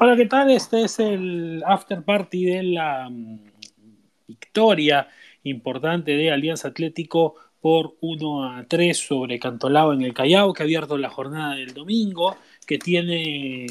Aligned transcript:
Hola, 0.00 0.14
¿qué 0.14 0.26
tal? 0.26 0.48
Este 0.52 0.84
es 0.84 1.00
el 1.00 1.60
after 1.66 2.04
party 2.04 2.44
de 2.44 2.62
la 2.62 3.08
mm, 3.10 3.40
victoria 4.28 5.08
importante 5.42 6.12
de 6.12 6.30
Alianza 6.30 6.68
Atlético 6.68 7.34
por 7.60 7.96
1 8.00 8.44
a 8.44 8.64
3 8.68 8.96
sobre 8.96 9.40
Cantolao 9.40 9.92
en 9.92 10.02
el 10.02 10.14
Callao, 10.14 10.52
que 10.52 10.62
ha 10.62 10.66
abierto 10.66 10.96
la 10.98 11.10
jornada 11.10 11.56
del 11.56 11.74
domingo, 11.74 12.36
que 12.64 12.78
tiene, 12.78 13.66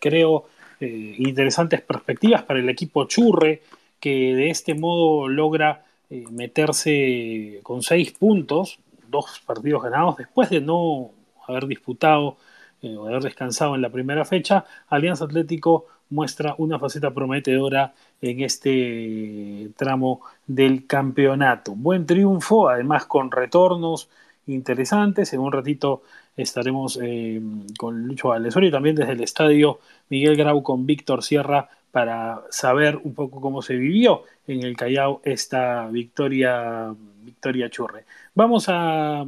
creo, 0.00 0.46
eh, 0.80 1.16
interesantes 1.18 1.82
perspectivas 1.82 2.42
para 2.44 2.60
el 2.60 2.70
equipo 2.70 3.04
Churre, 3.04 3.60
que 4.00 4.34
de 4.34 4.48
este 4.48 4.72
modo 4.72 5.28
logra 5.28 5.84
eh, 6.08 6.24
meterse 6.30 7.60
con 7.62 7.82
seis 7.82 8.10
puntos, 8.12 8.78
dos 9.06 9.42
partidos 9.44 9.82
ganados, 9.82 10.16
después 10.16 10.48
de 10.48 10.62
no 10.62 11.10
haber 11.46 11.66
disputado 11.66 12.38
eh, 12.82 12.96
o 12.96 13.06
haber 13.06 13.22
descansado 13.22 13.74
en 13.74 13.82
la 13.82 13.90
primera 13.90 14.24
fecha, 14.24 14.64
Alianza 14.88 15.24
Atlético 15.24 15.86
muestra 16.10 16.54
una 16.58 16.78
faceta 16.78 17.12
prometedora 17.12 17.94
en 18.20 18.40
este 18.40 19.70
tramo 19.76 20.20
del 20.46 20.86
campeonato. 20.86 21.74
Buen 21.74 22.06
triunfo, 22.06 22.68
además 22.68 23.06
con 23.06 23.30
retornos 23.30 24.08
interesantes. 24.46 25.32
En 25.32 25.40
un 25.40 25.52
ratito 25.52 26.02
estaremos 26.36 26.98
eh, 27.02 27.40
con 27.78 28.06
Lucho 28.06 28.28
Valdesori 28.28 28.68
y 28.68 28.70
también 28.70 28.96
desde 28.96 29.12
el 29.12 29.22
estadio 29.22 29.80
Miguel 30.08 30.36
Grau 30.36 30.62
con 30.62 30.86
Víctor 30.86 31.22
Sierra 31.22 31.68
para 31.90 32.42
saber 32.50 33.00
un 33.02 33.14
poco 33.14 33.40
cómo 33.40 33.62
se 33.62 33.74
vivió 33.74 34.24
en 34.46 34.62
el 34.62 34.76
Callao 34.76 35.22
esta 35.24 35.88
victoria, 35.88 36.94
victoria 37.22 37.70
churre. 37.70 38.04
Vamos 38.34 38.68
a, 38.68 39.22
a 39.22 39.24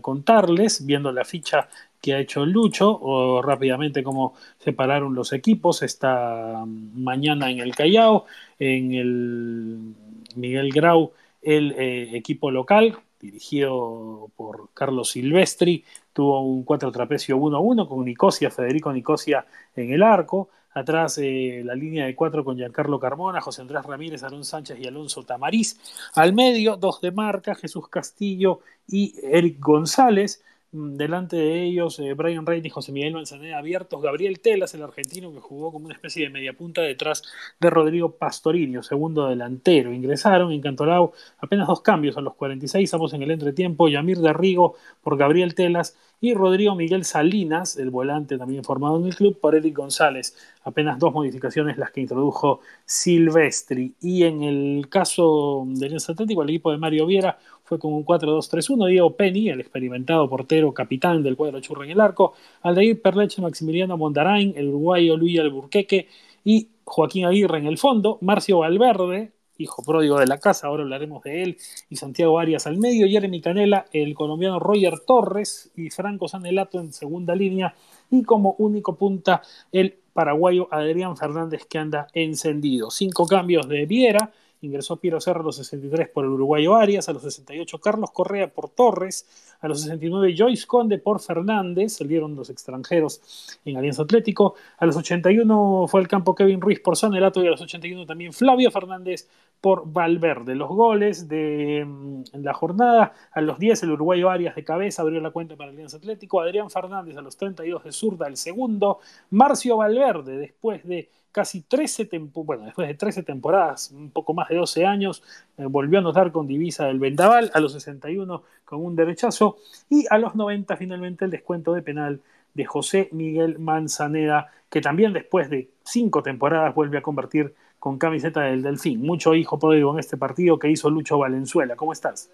contarles, 0.00 0.84
viendo 0.84 1.12
la 1.12 1.24
ficha 1.24 1.68
que 2.02 2.14
ha 2.14 2.18
hecho 2.18 2.44
Lucho, 2.44 2.98
o 3.00 3.40
rápidamente 3.40 4.02
cómo 4.02 4.34
separaron 4.58 5.14
los 5.14 5.32
equipos 5.32 5.82
esta 5.82 6.64
mañana 6.66 7.50
en 7.50 7.60
el 7.60 7.74
Callao, 7.74 8.26
en 8.58 8.92
el 8.92 9.94
Miguel 10.34 10.70
Grau, 10.72 11.12
el 11.40 11.72
eh, 11.78 12.16
equipo 12.16 12.50
local, 12.50 12.98
dirigido 13.20 14.30
por 14.36 14.70
Carlos 14.74 15.10
Silvestri, 15.10 15.84
tuvo 16.12 16.42
un 16.42 16.64
4 16.64 16.90
trapecio 16.90 17.38
1-1 17.38 17.88
con 17.88 18.04
Nicosia, 18.04 18.50
Federico 18.50 18.92
Nicosia 18.92 19.46
en 19.76 19.92
el 19.92 20.02
arco. 20.02 20.50
Atrás 20.74 21.18
eh, 21.18 21.62
la 21.64 21.74
línea 21.74 22.06
de 22.06 22.14
cuatro 22.14 22.44
con 22.44 22.56
Giancarlo 22.56 22.98
Carmona, 22.98 23.42
José 23.42 23.60
Andrés 23.60 23.84
Ramírez, 23.84 24.22
Aaron 24.22 24.44
Sánchez 24.44 24.78
y 24.80 24.86
Alonso 24.86 25.22
Tamariz. 25.22 25.78
Al 26.14 26.32
medio, 26.32 26.76
dos 26.76 27.00
de 27.02 27.12
marca, 27.12 27.54
Jesús 27.54 27.88
Castillo 27.88 28.60
y 28.88 29.14
Eric 29.22 29.60
González. 29.60 30.42
Mm, 30.72 30.96
delante 30.96 31.36
de 31.36 31.62
ellos 31.64 31.98
eh, 31.98 32.14
Brian 32.14 32.46
Reid 32.46 32.64
y 32.64 32.70
José 32.70 32.92
Miguel 32.92 33.12
Manzaneda 33.12 33.58
abiertos, 33.58 34.00
Gabriel 34.02 34.40
Telas, 34.40 34.72
el 34.74 34.82
argentino 34.82 35.30
que 35.32 35.40
jugó 35.40 35.70
como 35.70 35.84
una 35.86 35.94
especie 35.94 36.24
de 36.24 36.30
mediapunta 36.30 36.80
detrás 36.80 37.22
de 37.60 37.68
Rodrigo 37.68 38.12
Pastorinio, 38.16 38.82
segundo 38.82 39.28
delantero. 39.28 39.92
Ingresaron 39.92 40.50
en 40.50 40.62
Cantolao 40.62 41.12
apenas 41.38 41.68
dos 41.68 41.82
cambios 41.82 42.16
a 42.16 42.22
los 42.22 42.34
46, 42.34 42.84
estamos 42.84 43.12
en 43.12 43.22
el 43.22 43.30
entretiempo, 43.30 43.88
Yamir 43.88 44.18
de 44.18 44.32
Rigo 44.32 44.76
por 45.02 45.18
Gabriel 45.18 45.54
Telas 45.54 45.96
y 46.22 46.34
Rodrigo 46.34 46.76
Miguel 46.76 47.04
Salinas, 47.04 47.76
el 47.76 47.90
volante 47.90 48.38
también 48.38 48.62
formado 48.62 48.96
en 48.96 49.06
el 49.06 49.14
club, 49.16 49.40
por 49.40 49.56
Eric 49.56 49.76
González. 49.76 50.36
Apenas 50.62 50.96
dos 51.00 51.12
modificaciones 51.12 51.76
las 51.76 51.90
que 51.90 52.00
introdujo 52.00 52.60
Silvestri. 52.86 53.96
Y 54.00 54.22
en 54.22 54.44
el 54.44 54.88
caso 54.88 55.64
del 55.66 55.96
Atlético, 55.96 56.44
el 56.44 56.50
equipo 56.50 56.70
de 56.70 56.78
Mario 56.78 57.06
Viera 57.06 57.36
fue 57.64 57.80
con 57.80 57.92
un 57.92 58.04
4-2-3-1. 58.04 58.86
Diego 58.86 59.16
Penny, 59.16 59.48
el 59.48 59.60
experimentado 59.60 60.28
portero 60.28 60.72
capitán 60.72 61.24
del 61.24 61.36
cuadro 61.36 61.58
churro 61.60 61.82
en 61.82 61.90
el 61.90 62.00
arco. 62.00 62.34
Aldair 62.62 63.02
Perleche, 63.02 63.42
Maximiliano 63.42 63.96
Mondarain, 63.96 64.52
el 64.56 64.68
uruguayo 64.68 65.16
Luis 65.16 65.40
Alburqueque 65.40 66.06
y 66.44 66.68
Joaquín 66.84 67.24
Aguirre 67.24 67.58
en 67.58 67.66
el 67.66 67.78
fondo. 67.78 68.18
Marcio 68.20 68.58
Valverde, 68.58 69.32
hijo 69.58 69.82
pródigo 69.82 70.18
de 70.18 70.26
la 70.26 70.38
casa, 70.38 70.66
ahora 70.66 70.82
hablaremos 70.82 71.22
de 71.22 71.42
él, 71.42 71.58
y 71.88 71.96
Santiago 71.96 72.38
Arias 72.38 72.66
al 72.66 72.78
medio, 72.78 73.06
Jeremy 73.08 73.40
Canela, 73.40 73.86
el 73.92 74.14
colombiano 74.14 74.58
Roger 74.58 75.00
Torres 75.00 75.70
y 75.76 75.90
Franco 75.90 76.28
Sanelato 76.28 76.80
en 76.80 76.92
segunda 76.92 77.34
línea, 77.34 77.74
y 78.10 78.22
como 78.22 78.54
único 78.58 78.96
punta 78.96 79.42
el 79.70 79.98
paraguayo 80.12 80.68
Adrián 80.70 81.16
Fernández 81.16 81.66
que 81.66 81.78
anda 81.78 82.06
encendido. 82.12 82.90
Cinco 82.90 83.26
cambios 83.26 83.68
de 83.68 83.86
Viera, 83.86 84.32
ingresó 84.62 84.96
Piero 84.96 85.20
Serra 85.20 85.40
a 85.40 85.42
los 85.42 85.56
63 85.56 86.08
por 86.08 86.24
el 86.24 86.30
uruguayo 86.30 86.76
Arias, 86.76 87.08
a 87.08 87.12
los 87.12 87.22
68 87.22 87.78
Carlos 87.78 88.10
Correa 88.12 88.52
por 88.52 88.68
Torres, 88.70 89.26
a 89.60 89.68
los 89.68 89.82
69 89.82 90.34
Joyce 90.36 90.66
Conde 90.66 90.98
por 90.98 91.20
Fernández, 91.20 91.94
salieron 91.94 92.36
los 92.36 92.48
extranjeros 92.48 93.58
en 93.64 93.76
Alianza 93.76 94.02
Atlético, 94.02 94.54
a 94.78 94.86
los 94.86 94.96
81 94.96 95.86
fue 95.88 96.00
al 96.00 96.08
campo 96.08 96.34
Kevin 96.34 96.60
Ruiz 96.60 96.80
por 96.80 96.96
Sanelato 96.96 97.42
y 97.42 97.48
a 97.48 97.50
los 97.50 97.60
81 97.60 98.06
también 98.06 98.32
Flavio 98.32 98.70
Fernández 98.70 99.28
por 99.62 99.90
Valverde. 99.90 100.56
Los 100.56 100.68
goles 100.68 101.28
de 101.28 101.86
mm, 101.86 102.22
la 102.42 102.52
jornada, 102.52 103.14
a 103.30 103.40
los 103.40 103.58
10 103.60 103.84
el 103.84 103.92
uruguayo 103.92 104.28
Arias 104.28 104.56
de 104.56 104.64
cabeza 104.64 105.02
abrió 105.02 105.20
la 105.20 105.30
cuenta 105.30 105.56
para 105.56 105.70
Alianza 105.70 105.96
Atlético, 105.96 106.40
Adrián 106.40 106.68
Fernández 106.68 107.16
a 107.16 107.22
los 107.22 107.36
32 107.36 107.84
de 107.84 107.92
zurda 107.92 108.26
el 108.26 108.36
segundo, 108.36 108.98
Marcio 109.30 109.76
Valverde 109.76 110.36
después 110.36 110.84
de 110.84 111.08
casi 111.30 111.62
13 111.62 112.10
bueno, 112.34 112.64
después 112.64 112.88
de 112.88 112.94
13 112.94 113.22
temporadas, 113.22 113.92
un 113.92 114.10
poco 114.10 114.34
más 114.34 114.48
de 114.48 114.56
12 114.56 114.84
años, 114.84 115.22
eh, 115.56 115.64
volvió 115.64 115.98
a 115.98 116.00
anotar 116.00 116.32
con 116.32 116.48
divisa 116.48 116.86
del 116.86 116.98
Vendaval, 116.98 117.52
a 117.54 117.60
los 117.60 117.72
61 117.72 118.42
con 118.64 118.84
un 118.84 118.96
derechazo 118.96 119.58
y 119.88 120.06
a 120.10 120.18
los 120.18 120.34
90 120.34 120.76
finalmente 120.76 121.24
el 121.24 121.30
descuento 121.30 121.72
de 121.72 121.82
penal 121.82 122.20
de 122.52 122.64
José 122.64 123.08
Miguel 123.12 123.60
Manzaneda, 123.60 124.50
que 124.68 124.80
también 124.80 125.12
después 125.12 125.48
de 125.48 125.70
cinco 125.84 126.22
temporadas 126.24 126.74
vuelve 126.74 126.98
a 126.98 127.02
convertir 127.02 127.54
con 127.82 127.98
camiseta 127.98 128.42
del 128.42 128.62
Delfín. 128.62 129.00
Mucho 129.00 129.34
hijo 129.34 129.58
pródigo 129.58 129.92
en 129.92 129.98
este 129.98 130.16
partido 130.16 130.56
que 130.56 130.70
hizo 130.70 130.88
Lucho 130.88 131.18
Valenzuela. 131.18 131.74
¿Cómo 131.74 131.92
estás? 131.92 132.30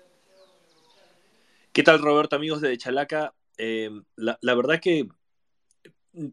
¿Qué 1.72 1.82
tal, 1.82 2.02
Roberto, 2.02 2.36
amigos 2.36 2.60
de 2.60 2.76
Chalaca? 2.76 3.32
Eh, 3.56 3.88
la, 4.16 4.54
verdad 4.54 4.78
que 4.78 5.08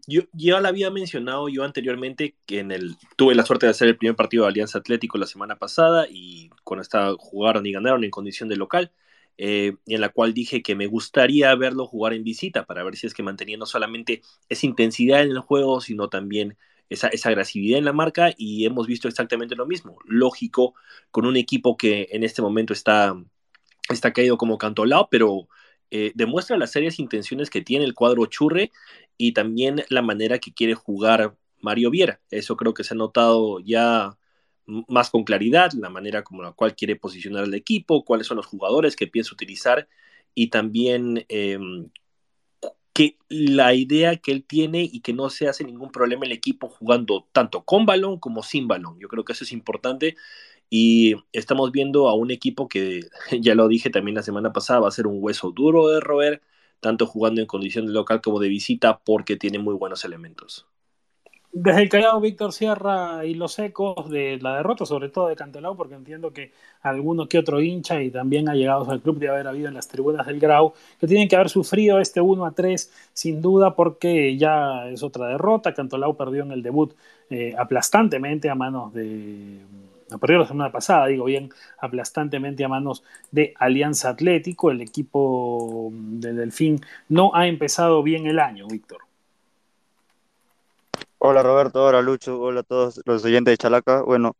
yo 0.06 0.24
ya 0.34 0.60
la 0.60 0.68
había 0.68 0.92
mencionado 0.92 1.48
yo 1.48 1.64
anteriormente 1.64 2.36
que 2.46 2.60
en 2.60 2.74
el 2.74 2.98
tuve 3.16 3.36
la 3.36 3.46
suerte 3.46 3.68
de 3.68 3.70
hacer 3.70 3.88
el 3.88 3.96
primer 3.96 4.18
partido 4.18 4.44
de 4.44 4.50
Alianza 4.50 4.80
Atlético 4.80 5.18
la 5.18 5.28
semana 5.28 5.56
pasada 5.56 6.08
y 6.10 6.50
cuando 6.66 6.82
estaba 6.82 7.16
jugaron 7.18 7.66
y 7.66 7.72
ganaron 7.72 8.04
en 8.04 8.12
condición 8.12 8.50
de 8.50 8.58
local 8.58 8.92
eh, 9.38 9.78
en 9.86 10.02
la 10.02 10.10
cual 10.10 10.34
dije 10.34 10.62
que 10.62 10.76
me 10.76 10.88
gustaría 10.88 11.56
verlo 11.56 11.88
jugar 11.88 12.12
en 12.12 12.26
visita 12.26 12.66
para 12.66 12.84
ver 12.84 12.98
si 12.98 13.08
es 13.08 13.14
que 13.14 13.24
mantenía 13.24 13.58
no 13.58 13.66
solamente 13.66 14.22
esa 14.50 14.66
intensidad 14.66 15.22
en 15.22 15.32
el 15.32 15.40
juego 15.40 15.80
sino 15.80 16.10
también 16.10 16.58
esa, 16.90 17.08
esa 17.08 17.30
agresividad 17.30 17.80
en 17.80 17.86
la 17.86 17.94
marca 17.94 18.34
y 18.38 18.66
hemos 18.66 18.88
visto 18.88 19.08
exactamente 19.08 19.56
lo 19.56 19.66
mismo 19.66 19.98
lógico 20.06 20.76
con 21.12 21.26
un 21.26 21.36
equipo 21.38 21.78
que 21.78 22.08
en 22.12 22.24
este 22.24 22.42
momento 22.42 22.74
está 22.74 23.16
está 23.90 24.14
caído 24.14 24.38
como 24.38 24.58
cantolao 24.58 25.10
pero 25.10 25.48
eh, 25.92 26.12
demuestra 26.16 26.58
las 26.58 26.72
serias 26.72 27.00
intenciones 27.00 27.50
que 27.50 27.62
tiene 27.62 27.86
el 27.86 27.94
cuadro 27.94 28.26
Churre 28.26 28.72
y 29.18 29.34
también 29.34 29.84
la 29.90 30.02
manera 30.02 30.40
que 30.40 30.54
quiere 30.54 30.74
jugar 30.74 31.36
Mario 31.62 31.90
Viera. 31.90 32.20
Eso 32.32 32.58
creo 32.58 32.74
que 32.74 32.84
se 32.84 32.94
ha 32.94 32.98
notado 32.98 33.60
ya 33.60 34.18
más 34.66 35.10
con 35.12 35.24
claridad, 35.24 35.72
la 35.74 35.90
manera 35.90 36.24
como 36.24 36.44
la 36.44 36.52
cual 36.54 36.76
quiere 36.76 36.96
posicionar 36.96 37.44
el 37.46 37.54
equipo, 37.54 38.04
cuáles 38.04 38.28
son 38.28 38.38
los 38.38 38.48
jugadores 38.48 38.96
que 38.96 39.08
piensa 39.08 39.34
utilizar 39.34 39.88
y 40.34 40.50
también 40.50 41.26
em, 41.30 41.90
que 42.96 43.18
la 43.30 43.74
idea 43.76 44.18
que 44.18 44.32
él 44.32 44.46
tiene 44.46 44.84
y 44.92 45.02
que 45.02 45.14
no 45.14 45.30
se 45.30 45.50
hace 45.50 45.66
ningún 45.66 45.92
problema 45.92 46.26
el 46.26 46.32
equipo 46.32 46.70
jugando 46.70 47.28
tanto 47.34 47.66
con 47.66 47.86
balón 47.86 48.20
como 48.20 48.42
sin 48.44 48.70
balón. 48.70 49.00
Yo 49.00 49.10
creo 49.10 49.26
que 49.26 49.34
eso 49.34 49.44
es 49.44 49.52
importante 49.52 50.16
y 50.70 51.16
estamos 51.34 51.72
viendo 51.72 52.10
a 52.10 52.16
un 52.16 52.32
equipo 52.32 52.70
que, 52.70 53.02
ya 53.42 53.56
lo 53.56 53.68
dije 53.70 53.90
también 53.92 54.16
la 54.16 54.24
semana 54.24 54.54
pasada, 54.54 54.82
va 54.82 54.90
a 54.90 54.92
ser 54.92 55.08
un 55.08 55.18
hueso 55.22 55.52
duro 55.52 55.90
de 55.90 56.00
roer, 56.02 56.42
tanto 56.82 57.06
jugando 57.08 57.42
en 57.42 57.48
condición 57.48 57.88
de 57.88 57.94
local 57.94 58.22
como 58.22 58.40
de 58.40 58.50
visita, 58.50 59.00
porque 59.00 59.38
tiene 59.38 59.60
muy 59.60 59.76
buenos 59.76 60.06
elementos. 60.06 60.68
Desde 61.58 61.84
el 61.84 61.88
Callao, 61.88 62.20
Víctor 62.20 62.52
Sierra 62.52 63.24
y 63.24 63.34
los 63.34 63.58
ecos 63.60 64.10
de 64.10 64.38
la 64.42 64.58
derrota, 64.58 64.86
sobre 64.86 65.08
todo 65.08 65.30
de 65.30 65.38
Cantelao, 65.38 65.78
porque 65.78 65.96
entiendo 65.96 66.34
que 66.34 66.52
alguno 66.82 67.30
que 67.30 67.40
otro 67.40 67.62
hincha 67.62 68.02
y 68.04 68.12
también 68.12 68.50
ha 68.50 68.56
llegado 68.56 68.92
al 68.92 69.02
club 69.02 69.20
de 69.20 69.30
haber 69.30 69.48
habido 69.48 69.70
en 69.70 69.74
las 69.74 69.88
tribunas 69.88 70.28
del 70.28 70.42
Grau, 70.42 70.74
que 71.00 71.08
tienen 71.08 71.30
que 71.30 71.38
haber 71.38 71.48
sufrido 71.48 72.02
este 72.02 72.20
1 72.20 72.46
a 72.46 72.52
3 72.52 72.92
sin 73.14 73.42
duda, 73.42 73.74
porque 73.74 74.36
ya 74.36 74.90
es 74.90 75.02
otra 75.02 75.28
derrota. 75.30 75.74
Cantelao 75.74 76.18
perdió 76.18 76.44
en 76.44 76.52
el 76.52 76.62
debut 76.62 76.94
eh, 77.30 77.56
aplastantemente 77.58 78.50
a 78.50 78.56
manos 78.56 78.94
de 78.94 79.62
no 80.12 80.20
perdió 80.20 80.40
la 80.40 80.48
semana 80.48 80.72
pasada, 80.74 81.08
digo 81.08 81.24
bien, 81.24 81.50
aplastantemente 81.80 82.66
a 82.66 82.68
manos 82.68 83.02
de 83.32 83.54
Alianza 83.58 84.10
Atlético. 84.10 84.72
El 84.72 84.82
equipo 84.82 85.90
del 85.94 86.36
Delfín 86.36 86.82
no 87.08 87.32
ha 87.34 87.48
empezado 87.48 88.04
bien 88.04 88.28
el 88.28 88.40
año, 88.40 88.68
Víctor. 88.68 89.05
Hola 91.28 91.42
Roberto, 91.42 91.84
hola 91.84 92.04
Lucho, 92.04 92.40
hola 92.40 92.60
a 92.60 92.64
todos 92.64 93.02
los 93.04 93.26
oyentes 93.26 93.52
de 93.54 93.58
Chalaca. 93.58 94.04
Bueno, 94.04 94.36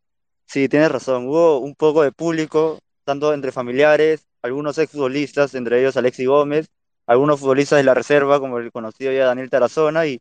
sí, 0.46 0.68
tienes 0.68 0.92
razón, 0.92 1.26
hubo 1.26 1.58
un 1.58 1.74
poco 1.74 2.04
de 2.04 2.12
público, 2.12 2.78
tanto 3.04 3.34
entre 3.34 3.50
familiares, 3.50 4.28
algunos 4.40 4.78
exfutbolistas, 4.78 5.56
entre 5.56 5.80
ellos 5.80 5.96
Alexi 5.96 6.26
Gómez, 6.26 6.68
algunos 7.08 7.40
futbolistas 7.40 7.78
de 7.78 7.82
la 7.82 7.94
reserva, 7.94 8.38
como 8.38 8.58
el 8.58 8.70
conocido 8.70 9.10
ya 9.10 9.26
Daniel 9.26 9.50
Tarazona, 9.50 10.06
y, 10.06 10.20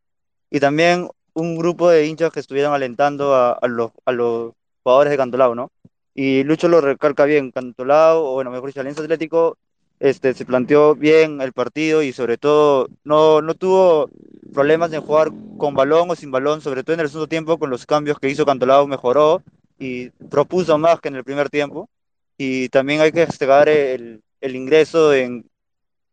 y 0.50 0.60
también 0.60 1.08
un 1.36 1.56
grupo 1.56 1.88
de 1.92 2.08
hinchas 2.08 2.32
que 2.32 2.40
estuvieran 2.40 2.74
alentando 2.74 3.36
a, 3.36 3.52
a 3.52 3.68
los, 3.68 3.92
a 4.04 4.12
los 4.12 4.54
jugadores 4.82 5.12
de 5.12 5.18
Cantolao, 5.18 5.54
¿no? 5.54 5.72
Y 6.16 6.44
Lucho 6.46 6.68
lo 6.68 6.82
recalca 6.82 7.26
bien, 7.26 7.52
Cantolao, 7.52 8.26
o 8.26 8.34
bueno, 8.34 8.50
mejor 8.50 8.70
dicho, 8.70 8.80
Alianza 8.80 9.04
Atlético, 9.04 9.56
este, 10.00 10.34
se 10.34 10.46
planteó 10.46 10.96
bien 10.96 11.42
el 11.42 11.54
partido 11.54 12.02
y 12.02 12.12
sobre 12.12 12.38
todo 12.40 12.88
no, 13.04 13.44
no 13.44 13.54
tuvo 13.54 14.10
problemas 14.56 14.92
en 14.94 15.02
jugar 15.02 15.31
con 15.57 15.75
balón 15.75 16.10
o 16.10 16.16
sin 16.16 16.31
balón, 16.31 16.62
sobre 16.62 16.84
todo 16.84 16.96
en 16.96 17.02
el 17.02 17.10
segundo 17.10 17.28
tiempo 17.28 17.60
con 17.60 17.69
los 17.69 17.86
cambios 17.86 18.18
que 18.18 18.30
hizo 18.30 18.46
Cantolao 18.46 18.88
mejoró 18.88 19.44
y 19.78 20.10
propuso 20.10 20.78
más 20.80 21.00
que 21.00 21.10
en 21.10 21.18
el 21.18 21.24
primer 21.24 21.50
tiempo. 21.50 21.90
Y 22.38 22.69
también 22.69 23.02
hay 23.02 23.12
que 23.12 23.25
destacar 23.25 23.69
el, 23.69 24.22
el 24.42 24.56
ingreso 24.56 25.13
en, 25.13 25.46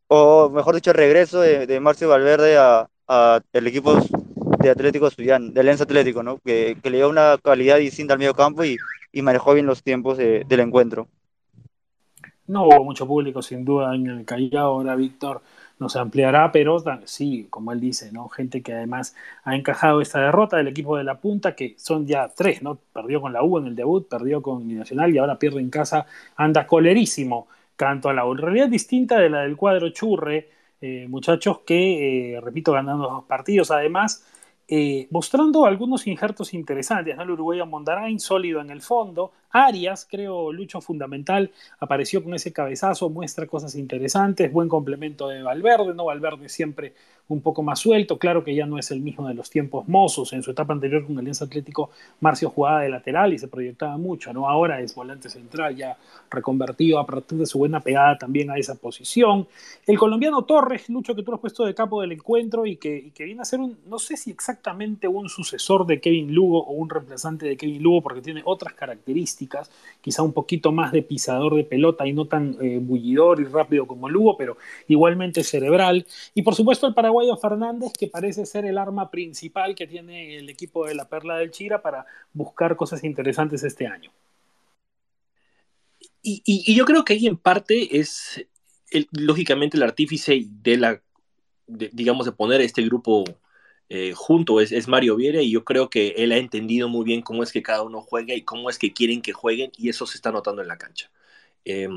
o 0.09 0.51
mejor 0.51 0.75
dicho, 0.75 0.91
el 0.91 0.97
regreso 0.97 1.41
de, 1.41 1.67
de 1.67 1.81
Marcio 1.81 2.09
Valverde 2.09 2.59
a, 2.59 2.89
a 3.09 3.41
equipo 3.53 3.97
de 4.59 4.71
Atlético 4.71 5.07
Estudiante, 5.07 5.53
de 5.53 5.63
Lens 5.63 5.81
Atlético, 5.81 6.23
¿no? 6.23 6.39
Que, 6.39 6.77
que, 6.83 6.91
le 6.91 6.99
dio 6.99 7.09
una 7.09 7.39
calidad 7.43 7.79
distinta 7.79 8.13
al 8.13 8.19
medio 8.19 8.35
campo 8.35 8.65
y, 8.65 8.77
y 9.13 9.23
manejó 9.23 9.55
bien 9.55 9.67
los 9.67 9.83
tiempos 9.83 10.19
de, 10.19 10.45
del 10.47 10.61
encuentro. 10.61 11.09
No 12.47 12.67
hubo 12.67 12.85
mucho 12.85 13.07
público, 13.07 13.41
sin 13.41 13.65
duda, 13.65 13.95
en 13.95 14.07
el 14.07 14.25
Callao. 14.25 14.75
Ahora 14.75 14.97
Víctor 14.97 15.43
nos 15.83 15.97
ampliará, 15.97 16.51
pero 16.53 16.83
sí, 17.05 17.47
como 17.51 17.73
él 17.73 17.81
dice, 17.81 18.11
¿no? 18.13 18.29
Gente 18.29 18.63
que 18.63 18.73
además 18.73 19.15
ha 19.45 19.55
encajado 19.57 20.01
esta 20.01 20.21
derrota 20.21 20.57
del 20.57 20.69
equipo 20.69 20.97
de 20.97 21.05
la 21.05 21.19
punta, 21.21 21.55
que 21.55 21.75
son 21.79 22.07
ya 22.07 22.29
tres, 22.29 22.63
¿no? 22.63 22.79
Perdió 22.93 23.21
con 23.21 23.33
la 23.33 23.43
U 23.43 23.59
en 23.59 23.67
el 23.67 23.77
debut, 23.77 24.09
perdió 24.09 24.41
con 24.43 24.75
Nacional 24.75 25.15
y 25.15 25.19
ahora 25.19 25.39
pierde 25.39 25.61
en 25.61 25.71
casa, 25.71 26.07
anda 26.37 26.67
colerísimo 26.67 27.49
canto 27.77 28.09
a 28.09 28.15
la 28.15 28.25
U. 28.27 28.33
En 28.33 28.39
realidad 28.39 28.69
distinta 28.69 29.19
de 29.19 29.29
la 29.29 29.41
del 29.43 29.57
cuadro 29.57 29.91
Churre, 29.91 30.49
eh, 30.81 31.07
muchachos 31.09 31.61
que, 31.67 32.37
eh, 32.37 32.41
repito, 32.41 32.73
ganando 32.73 33.09
dos 33.09 33.25
partidos. 33.25 33.71
Además, 33.71 34.25
eh, 34.69 35.07
mostrando 35.11 35.67
algunos 35.67 36.07
injertos 36.07 36.55
interesantes, 36.55 37.17
¿no? 37.17 37.23
El 37.23 37.31
uruguayo 37.33 37.67
Mondarain, 37.67 38.19
sólido 38.19 38.61
en 38.61 38.71
el 38.71 38.83
fondo. 38.83 39.33
Arias, 39.53 40.07
creo, 40.11 40.53
Lucho 40.53 40.81
fundamental, 40.81 41.51
apareció 41.79 42.25
con 42.25 42.35
ese 42.35 42.53
cabezazo, 42.53 43.11
muestra 43.11 43.47
cosas 43.47 43.75
interesantes, 43.75 44.53
buen 44.53 44.69
complemento 44.69 45.29
de 45.29 45.43
Valverde, 45.43 45.95
¿no? 45.95 46.07
Valverde 46.07 46.49
siempre 46.49 46.95
un 47.29 47.41
poco 47.41 47.63
más 47.63 47.79
suelto, 47.79 48.19
claro 48.19 48.45
que 48.45 48.55
ya 48.55 48.67
no 48.67 48.79
es 48.79 48.91
el 48.91 49.01
mismo 49.01 49.27
de 49.27 49.35
los 49.35 49.49
tiempos 49.49 49.89
mozos, 49.89 50.33
en 50.33 50.43
su 50.43 50.51
etapa 50.51 50.73
anterior 50.73 51.07
con 51.07 51.19
Alianza 51.19 51.45
Atlético, 51.45 51.91
Marcio 52.21 52.51
jugaba 52.51 52.83
de 52.83 52.91
lateral 52.91 53.33
y 53.33 53.39
se 53.39 53.49
proyectaba 53.49 53.97
mucho, 53.97 54.33
¿no? 54.33 54.49
Ahora 54.49 54.81
es 54.81 54.95
volante 54.95 55.31
central, 55.31 55.77
ya 55.77 55.97
reconvertido 56.31 56.99
a 56.99 57.07
partir 57.07 57.39
de 57.39 57.47
su 57.47 57.59
buena 57.59 57.81
pegada 57.81 58.19
también 58.19 58.51
a 58.51 58.59
esa 58.59 58.75
posición. 58.75 59.47
El 59.87 59.99
colombiano 59.99 60.43
Torres, 60.43 60.89
Lucho, 60.89 61.15
que 61.15 61.23
tú 61.23 61.31
lo 61.31 61.37
has 61.37 61.41
puesto 61.41 61.65
de 61.65 61.75
capo 61.75 62.01
del 62.01 62.13
encuentro 62.13 62.67
y 62.67 62.77
que, 62.77 62.97
y 62.97 63.11
que 63.11 63.25
viene 63.25 63.43
a 63.43 63.45
ser 63.45 63.61
un, 63.61 63.79
no 63.87 63.99
sé 63.99 64.17
si 64.17 64.31
exactamente 64.31 65.09
un 65.09 65.29
sucesor 65.29 65.87
de 65.87 66.01
Kevin 66.01 66.35
Lugo 66.35 66.63
o 66.65 66.73
un 66.73 66.91
reemplazante 66.91 67.47
de 67.47 67.57
Kevin 67.57 67.83
Lugo, 67.83 68.03
porque 68.03 68.21
tiene 68.21 68.43
otras 68.45 68.75
características, 68.75 69.42
quizá 70.01 70.23
un 70.23 70.33
poquito 70.33 70.73
más 70.73 70.93
de 70.93 71.03
pisador 71.03 71.55
de 71.55 71.65
pelota 71.65 72.07
y 72.07 72.13
no 72.13 72.27
tan 72.27 72.57
eh, 72.61 72.79
bullidor 72.81 73.41
y 73.41 73.45
rápido 73.45 73.87
como 73.87 74.09
Lugo, 74.09 74.37
pero 74.37 74.57
igualmente 74.89 75.45
cerebral. 75.45 76.07
Y 76.35 76.43
por 76.43 76.55
supuesto 76.55 76.87
el 76.87 76.95
paraguayo 76.95 77.37
Fernández, 77.37 77.93
que 77.99 78.09
parece 78.09 78.47
ser 78.47 78.65
el 78.65 78.79
arma 78.79 79.11
principal 79.11 79.75
que 79.75 79.87
tiene 79.87 80.37
el 80.37 80.49
equipo 80.49 80.87
de 80.87 80.95
la 80.95 81.09
Perla 81.09 81.37
del 81.37 81.51
Chira 81.51 81.83
para 81.83 82.07
buscar 82.33 82.77
cosas 82.77 83.05
interesantes 83.05 83.63
este 83.65 83.87
año. 83.87 84.11
Y, 86.23 86.75
yo 86.75 86.85
creo 86.85 87.05
que 87.05 87.15
ahí 87.15 87.27
en 87.27 87.37
parte 87.37 87.99
es, 87.99 88.47
lógicamente, 89.11 89.77
el 89.77 89.83
artífice 89.83 90.47
de 90.47 90.77
la, 90.77 91.03
digamos, 91.67 92.27
de 92.27 92.33
poner 92.33 92.61
este 92.61 92.83
grupo 92.83 93.25
eh, 93.89 94.13
junto 94.15 94.61
es, 94.61 94.73
es, 94.73 94.89
Mario 94.89 95.17
Viera 95.17 95.43
y 95.43 95.51
yo 95.51 95.65
creo 95.65 95.91
que 95.91 96.15
él 96.17 96.33
ha 96.33 96.39
entendido 96.39 96.89
muy 96.89 97.05
bien 97.05 97.23
cómo 97.23 97.43
es 97.43 97.53
que 97.53 97.63
cada 97.63 97.83
uno 97.83 98.01
juega 98.01 98.35
y 98.35 98.43
cómo 98.43 98.71
es 98.71 98.79
que 98.79 98.93
quieren 98.93 99.23
que 99.23 99.33
jueguen 99.33 99.71
y 99.77 99.89
eso 99.91 100.07
se 100.07 100.17
está 100.17 100.33
notando 100.33 100.63
en 100.63 100.69
la 100.69 100.79
cancha. 100.79 101.11
Eh, 101.65 101.89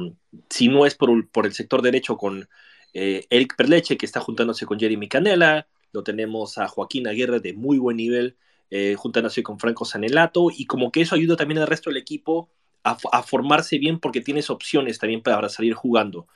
si 0.49 0.67
no 0.67 0.85
es 0.85 0.95
por, 0.95 1.29
por, 1.29 1.45
el 1.45 1.53
sector 1.53 1.81
derecho 1.81 2.17
con 2.17 2.47
eh, 2.93 3.25
Eric 3.29 3.55
Perleche, 3.55 3.97
que 3.97 4.05
está 4.05 4.19
juntándose 4.19 4.65
con 4.65 4.79
Jeremy 4.79 5.07
Canela, 5.07 5.67
lo 5.91 6.03
tenemos 6.03 6.57
a 6.57 6.67
Joaquín 6.67 7.07
Aguirre 7.07 7.39
de 7.39 7.53
muy 7.53 7.77
buen 7.77 7.97
nivel, 7.97 8.37
eh, 8.69 8.95
juntándose 8.97 9.43
con 9.43 9.59
Franco 9.59 9.85
Sanelato 9.85 10.49
y 10.55 10.65
como 10.65 10.91
que 10.91 11.01
eso 11.01 11.15
ayuda 11.15 11.35
también 11.35 11.59
al 11.59 11.67
resto 11.67 11.89
del 11.89 11.97
equipo 11.97 12.49
a, 12.83 12.97
a 13.11 13.23
formarse 13.23 13.77
bien 13.79 13.99
porque 13.99 14.21
tienes 14.21 14.49
opciones 14.49 14.99
también 14.99 15.21
para 15.21 15.49
salir 15.49 15.73
jugando. 15.73 16.27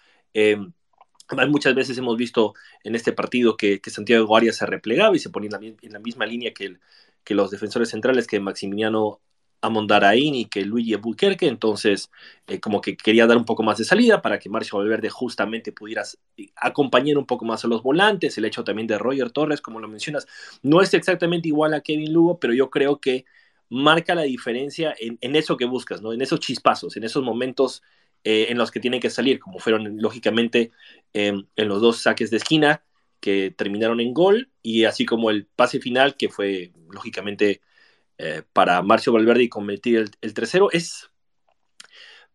Eh, 1.31 1.47
Muchas 1.47 1.75
veces 1.75 1.97
hemos 1.97 2.17
visto 2.17 2.53
en 2.83 2.95
este 2.95 3.13
partido 3.13 3.57
que, 3.57 3.81
Santiago 3.85 4.35
Arias 4.35 4.57
se 4.57 4.65
replegaba 4.65 5.15
y 5.15 5.19
se 5.19 5.29
ponía 5.29 5.49
en 5.61 5.91
la, 5.91 5.99
misma 5.99 6.25
línea 6.25 6.53
que, 6.53 6.77
los 7.33 7.51
defensores 7.51 7.89
centrales, 7.89 8.25
que 8.25 8.39
Maximiliano 8.39 9.21
Amondaraín 9.61 10.35
y 10.35 10.45
que 10.45 10.63
Luigi 10.65 10.95
Buquerque, 10.95 11.47
entonces 11.47 12.09
eh, 12.47 12.59
como 12.59 12.81
que 12.81 12.97
quería 12.97 13.27
dar 13.27 13.37
un 13.37 13.45
poco 13.45 13.61
más 13.61 13.77
de 13.77 13.83
salida 13.83 14.21
para 14.21 14.39
que 14.39 14.49
Marcio 14.49 14.79
Valverde 14.79 15.09
justamente 15.09 15.71
pudiera 15.71 16.03
acompañar 16.55 17.17
un 17.17 17.25
poco 17.25 17.45
más 17.45 17.63
a 17.65 17.67
los 17.67 17.83
volantes, 17.83 18.37
el 18.37 18.45
hecho 18.45 18.63
también 18.63 18.87
de 18.87 18.97
Roger 18.97 19.31
Torres, 19.31 19.61
como 19.61 19.79
lo 19.79 19.87
mencionas, 19.87 20.27
no 20.63 20.81
es 20.81 20.93
exactamente 20.93 21.49
igual 21.49 21.73
a 21.73 21.81
Kevin 21.81 22.13
Lugo, 22.13 22.39
pero 22.39 22.53
yo 22.53 22.69
creo 22.69 22.99
que 22.99 23.25
marca 23.69 24.15
la 24.15 24.23
diferencia 24.23 24.95
en, 24.97 25.17
en 25.21 25.35
eso 25.35 25.57
que 25.57 25.65
buscas, 25.65 26.01
¿no? 26.01 26.13
en 26.13 26.21
esos 26.21 26.39
chispazos, 26.39 26.97
en 26.97 27.03
esos 27.03 27.23
momentos 27.23 27.83
eh, 28.23 28.47
en 28.49 28.57
los 28.57 28.71
que 28.71 28.79
tienen 28.79 28.99
que 28.99 29.09
salir, 29.09 29.39
como 29.39 29.59
fueron 29.59 29.97
lógicamente 30.01 30.71
eh, 31.13 31.33
en 31.55 31.67
los 31.67 31.81
dos 31.81 32.01
saques 32.01 32.29
de 32.31 32.37
esquina 32.37 32.83
que 33.19 33.51
terminaron 33.51 33.99
en 33.99 34.13
gol, 34.13 34.49
y 34.61 34.85
así 34.85 35.05
como 35.05 35.29
el 35.29 35.45
pase 35.45 35.79
final 35.79 36.15
que 36.15 36.29
fue 36.29 36.71
lógicamente 36.89 37.61
eh, 38.17 38.43
para 38.53 38.81
Marcio 38.81 39.13
Valverde 39.13 39.43
y 39.43 39.49
convertir 39.49 39.97
el, 39.97 40.11
el 40.21 40.33
tercero. 40.33 40.69
Es, 40.71 41.09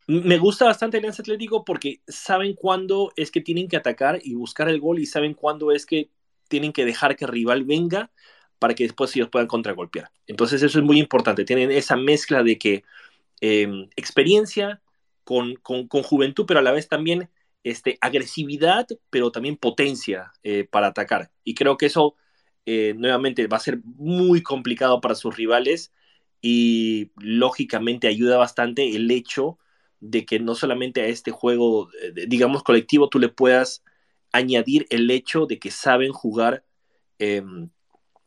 me 0.06 0.38
gusta 0.38 0.66
bastante 0.66 0.98
el 0.98 1.02
Alianza 1.02 1.22
Atlético 1.22 1.64
porque 1.64 2.00
saben 2.06 2.54
cuándo 2.54 3.12
es 3.16 3.30
que 3.30 3.40
tienen 3.40 3.68
que 3.68 3.76
atacar 3.76 4.20
y 4.22 4.34
buscar 4.34 4.68
el 4.68 4.80
gol 4.80 4.98
y 4.98 5.06
saben 5.06 5.34
cuándo 5.34 5.72
es 5.72 5.86
que 5.86 6.10
tienen 6.48 6.72
que 6.72 6.84
dejar 6.84 7.16
que 7.16 7.24
el 7.24 7.30
rival 7.30 7.64
venga 7.64 8.10
para 8.58 8.74
que 8.74 8.84
después 8.84 9.14
ellos 9.16 9.28
puedan 9.28 9.48
contragolpear. 9.48 10.10
Entonces 10.26 10.62
eso 10.62 10.78
es 10.78 10.84
muy 10.84 10.98
importante. 10.98 11.44
Tienen 11.44 11.70
esa 11.70 11.96
mezcla 11.96 12.42
de 12.42 12.58
que 12.58 12.84
eh, 13.40 13.88
experiencia, 13.96 14.80
con, 15.24 15.56
con, 15.56 15.88
con, 15.88 16.02
juventud, 16.02 16.44
pero 16.46 16.60
a 16.60 16.62
la 16.62 16.72
vez 16.72 16.88
también 16.88 17.30
este, 17.64 17.98
agresividad, 18.00 18.86
pero 19.10 19.32
también 19.32 19.56
potencia 19.56 20.32
eh, 20.42 20.64
para 20.70 20.88
atacar. 20.88 21.30
Y 21.44 21.54
creo 21.54 21.76
que 21.76 21.86
eso 21.86 22.16
eh, 22.66 22.94
nuevamente 22.96 23.46
va 23.46 23.58
a 23.58 23.60
ser 23.60 23.80
muy 23.84 24.42
complicado 24.42 25.00
para 25.00 25.14
sus 25.14 25.36
rivales 25.36 25.92
y 26.40 27.10
lógicamente 27.16 28.08
ayuda 28.08 28.36
bastante 28.38 28.94
el 28.94 29.10
hecho 29.10 29.58
de 30.00 30.26
que 30.26 30.38
no 30.38 30.54
solamente 30.54 31.00
a 31.00 31.06
este 31.06 31.30
juego, 31.30 31.88
eh, 32.02 32.26
digamos, 32.28 32.62
colectivo, 32.62 33.08
tú 33.08 33.18
le 33.18 33.30
puedas 33.30 33.82
añadir 34.32 34.86
el 34.90 35.10
hecho 35.10 35.46
de 35.46 35.58
que 35.58 35.70
saben 35.70 36.12
jugar 36.12 36.64
eh, 37.18 37.42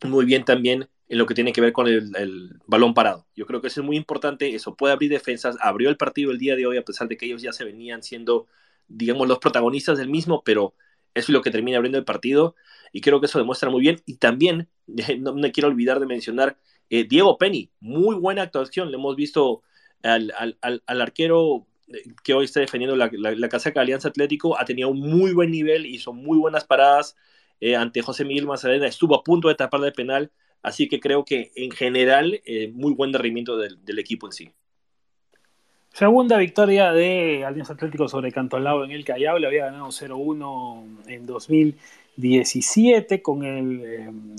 muy 0.03 0.25
bien 0.25 0.45
también 0.45 0.89
en 1.09 1.17
lo 1.17 1.25
que 1.25 1.33
tiene 1.33 1.53
que 1.53 1.61
ver 1.61 1.73
con 1.73 1.87
el, 1.87 2.11
el, 2.15 2.59
balón 2.65 2.93
parado. 2.93 3.25
Yo 3.35 3.45
creo 3.45 3.61
que 3.61 3.67
eso 3.67 3.81
es 3.81 3.85
muy 3.85 3.95
importante, 3.97 4.55
eso 4.55 4.75
puede 4.75 4.93
abrir 4.93 5.09
defensas, 5.09 5.57
abrió 5.61 5.89
el 5.89 5.97
partido 5.97 6.31
el 6.31 6.37
día 6.37 6.55
de 6.55 6.65
hoy 6.65 6.77
a 6.77 6.83
pesar 6.83 7.07
de 7.07 7.17
que 7.17 7.25
ellos 7.25 7.41
ya 7.41 7.53
se 7.53 7.63
venían 7.63 8.03
siendo, 8.03 8.47
digamos, 8.87 9.27
los 9.27 9.39
protagonistas 9.39 9.97
del 9.97 10.09
mismo, 10.09 10.43
pero 10.43 10.73
eso 11.13 11.31
es 11.31 11.33
lo 11.33 11.41
que 11.41 11.51
termina 11.51 11.77
abriendo 11.77 11.97
el 11.97 12.05
partido 12.05 12.55
y 12.91 13.01
creo 13.01 13.19
que 13.19 13.27
eso 13.27 13.39
demuestra 13.39 13.69
muy 13.69 13.81
bien. 13.81 14.01
Y 14.05 14.17
también, 14.17 14.69
no 15.19 15.33
me 15.33 15.51
quiero 15.51 15.69
olvidar 15.69 15.99
de 15.99 16.05
mencionar, 16.05 16.57
eh, 16.89 17.05
Diego 17.05 17.37
Penny, 17.37 17.71
muy 17.79 18.15
buena 18.15 18.43
actuación, 18.43 18.91
le 18.91 18.97
hemos 18.97 19.15
visto 19.15 19.63
al, 20.03 20.33
al, 20.37 20.57
al, 20.61 20.83
al 20.85 21.01
arquero 21.01 21.67
eh, 21.87 22.03
que 22.23 22.33
hoy 22.33 22.45
está 22.45 22.59
defendiendo 22.59 22.95
la, 22.95 23.09
la, 23.13 23.31
la 23.31 23.49
casaca 23.49 23.79
de 23.79 23.83
Alianza 23.85 24.09
Atlético, 24.09 24.57
ha 24.59 24.65
tenido 24.65 24.89
un 24.89 24.99
muy 24.99 25.33
buen 25.33 25.51
nivel, 25.51 25.85
hizo 25.85 26.13
muy 26.13 26.37
buenas 26.37 26.65
paradas 26.65 27.15
eh, 27.59 27.75
ante 27.75 28.01
José 28.01 28.25
Miguel 28.25 28.45
Mazarena, 28.45 28.87
estuvo 28.87 29.15
a 29.15 29.23
punto 29.23 29.47
de 29.47 29.55
tapar 29.55 29.81
de 29.81 29.91
penal, 29.91 30.31
Así 30.67 30.89
que 30.89 30.99
creo 30.99 31.23
que 31.23 31.53
en 31.55 31.71
general, 31.71 32.41
eh, 32.43 32.69
muy 32.73 32.93
buen 32.93 33.13
rendimiento 33.13 33.57
del, 33.57 33.99
equipo 33.99 34.27
en 34.27 34.33
sí. 34.33 34.51
Segunda 35.93 36.37
victoria 36.37 36.91
de 36.91 37.45
Alianza 37.45 37.71
Atlético 37.71 38.09
sobre 38.09 38.33
Cantolao 38.33 38.83
en 38.83 38.91
el 38.91 39.05
Callao. 39.05 39.39
Le 39.39 39.47
había 39.47 39.67
ganado 39.67 39.87
0-1 39.87 41.07
en 41.07 41.25
2017 41.25 43.21
con 43.21 43.45
el, 43.45 43.81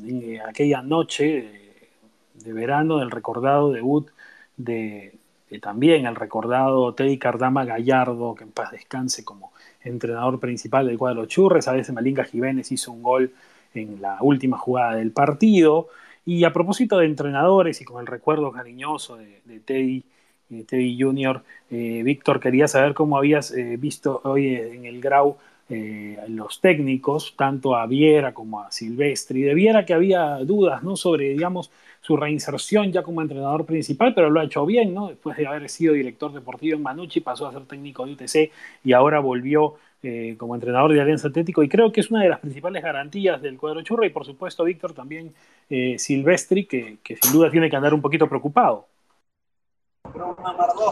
eh, 0.06 0.40
aquella 0.46 0.82
noche 0.82 1.24
de, 1.24 2.44
de, 2.44 2.52
verano 2.52 2.98
del 2.98 3.10
recordado 3.10 3.72
debut 3.72 4.10
de, 4.58 5.14
de, 5.48 5.58
también 5.60 6.04
el 6.04 6.14
recordado 6.14 6.92
Teddy 6.94 7.16
Cardama 7.16 7.64
Gallardo, 7.64 8.34
que 8.34 8.44
en 8.44 8.52
paz 8.52 8.72
descanse 8.72 9.24
como 9.24 9.52
entrenador 9.82 10.38
principal 10.40 10.86
del 10.88 10.98
cuadro 10.98 11.24
Churres. 11.24 11.68
A 11.68 11.72
veces 11.72 11.94
Malinga 11.94 12.24
Jiménez 12.24 12.70
hizo 12.70 12.92
un 12.92 13.02
gol 13.02 13.32
en 13.72 14.02
la 14.02 14.18
última 14.20 14.58
jugada 14.58 14.96
del 14.96 15.10
partido. 15.10 15.88
Y 16.28 16.44
a 16.44 16.52
propósito 16.52 16.98
de 16.98 17.06
entrenadores 17.06 17.80
y 17.80 17.86
con 17.86 18.02
el 18.02 18.06
recuerdo 18.06 18.52
cariñoso 18.52 19.16
de, 19.16 19.60
Teddy, 19.64 20.04
de 20.50 20.62
Teddy 20.64 21.00
Junior, 21.00 21.42
eh, 21.70 22.02
Víctor, 22.04 22.38
quería 22.38 22.68
saber 22.68 22.92
cómo 22.92 23.16
habías 23.16 23.50
eh, 23.50 23.78
visto 23.78 24.20
hoy 24.24 24.54
en 24.54 24.84
el 24.84 25.00
Grau 25.00 25.38
eh, 25.70 26.18
los 26.28 26.60
técnicos, 26.60 27.32
tanto 27.34 27.74
a 27.74 27.86
Viera 27.86 28.34
como 28.34 28.60
a 28.60 28.70
Silvestri. 28.70 29.40
De 29.40 29.54
Viera 29.54 29.86
que 29.86 29.94
había 29.94 30.36
dudas 30.40 30.82
¿no? 30.82 30.96
sobre, 30.96 31.30
digamos, 31.30 31.70
su 32.02 32.14
reinserción 32.14 32.92
ya 32.92 33.02
como 33.02 33.22
entrenador 33.22 33.64
principal, 33.64 34.12
pero 34.12 34.28
lo 34.28 34.40
ha 34.40 34.44
hecho 34.44 34.66
bien, 34.66 34.92
¿no? 34.92 35.08
Después 35.08 35.34
de 35.38 35.46
haber 35.46 35.66
sido 35.70 35.94
director 35.94 36.30
deportivo 36.34 36.76
en 36.76 36.82
Manucci, 36.82 37.20
pasó 37.20 37.46
a 37.46 37.52
ser 37.52 37.64
técnico 37.64 38.04
de 38.04 38.12
UTC 38.12 38.52
y 38.84 38.92
ahora 38.92 39.20
volvió 39.20 39.76
eh, 40.02 40.36
como 40.38 40.54
entrenador 40.54 40.92
de 40.92 41.00
Alianza 41.00 41.28
Atlético 41.28 41.62
y 41.62 41.68
creo 41.68 41.90
que 41.92 42.00
es 42.00 42.10
una 42.10 42.22
de 42.22 42.28
las 42.28 42.40
principales 42.40 42.82
garantías 42.82 43.42
del 43.42 43.58
cuadro 43.58 43.82
churra 43.82 44.06
y 44.06 44.10
por 44.10 44.24
supuesto 44.24 44.64
Víctor 44.64 44.92
también 44.92 45.34
eh, 45.68 45.98
Silvestri 45.98 46.66
que, 46.66 46.98
que, 47.02 47.16
sin 47.16 47.32
duda 47.32 47.50
tiene 47.50 47.68
que 47.68 47.76
andar 47.76 47.94
un 47.94 48.00
poquito 48.00 48.28
preocupado. 48.28 48.86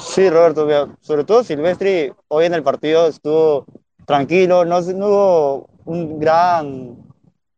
Sí, 0.01 0.29
Roberto, 0.29 0.97
sobre 1.01 1.25
todo 1.25 1.43
Silvestri 1.43 2.13
hoy 2.29 2.47
en 2.47 2.55
el 2.55 2.63
partido 2.63 3.09
estuvo 3.09 3.65
tranquilo, 4.05 4.65
no, 4.65 4.81
no 4.81 5.07
hubo 5.07 5.71
un 5.85 6.19
gran 6.19 6.97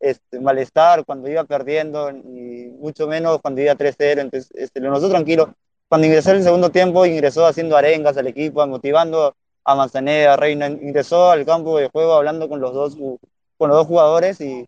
este, 0.01 0.39
malestar 0.39 1.05
cuando 1.05 1.29
iba 1.29 1.45
perdiendo, 1.45 2.11
y 2.11 2.71
mucho 2.79 3.07
menos 3.07 3.41
cuando 3.41 3.61
iba 3.61 3.75
3-0, 3.75 4.21
entonces 4.21 4.51
este, 4.55 4.81
lo 4.81 4.91
notó 4.91 5.09
tranquilo. 5.09 5.55
Cuando 5.89 6.07
ingresó 6.07 6.31
en 6.31 6.37
el 6.37 6.43
segundo 6.43 6.71
tiempo, 6.71 7.07
ingresó 7.07 7.47
haciendo 7.47 7.77
arengas 7.77 8.17
al 8.17 8.27
equipo, 8.27 8.65
motivando 8.67 9.35
a 9.65 9.75
Manzaneda, 9.75 10.37
Reina, 10.37 10.67
ingresó 10.69 11.31
al 11.31 11.45
campo 11.45 11.79
de 11.79 11.89
juego 11.89 12.15
hablando 12.15 12.49
con 12.49 12.61
los 12.61 12.73
dos, 12.73 12.97
con 13.57 13.69
los 13.69 13.79
dos 13.79 13.87
jugadores 13.87 14.41
y, 14.41 14.67